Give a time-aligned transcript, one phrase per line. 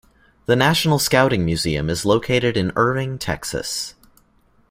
[0.47, 3.93] The National Scouting Museum is located in Irving, Texas.